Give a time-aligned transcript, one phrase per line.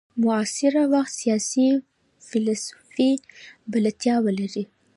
[0.23, 1.67] معاصر وخت سیاسي
[2.29, 3.11] فلسفې
[3.71, 4.63] بلدتیا ولري.